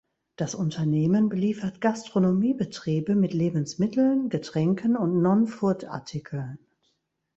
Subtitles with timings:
[0.35, 6.57] Das Unternehmen beliefert Gastronomiebetriebe mit Lebensmitteln, Getränken und Non-Food-Artikeln.